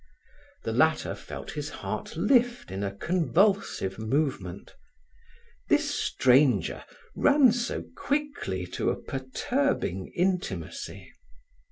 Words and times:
The 0.63 0.71
latter 0.73 1.13
felt 1.13 1.51
his 1.51 1.69
heart 1.69 2.15
lift 2.17 2.71
in 2.71 2.81
a 2.83 2.91
convulsive 2.95 3.99
movement. 3.99 4.73
This 5.69 5.93
stranger 5.93 6.83
ran 7.15 7.51
so 7.51 7.83
quickly 7.95 8.65
to 8.65 8.89
a 8.89 8.99
perturbing 8.99 10.07
intimacy. 10.15 11.13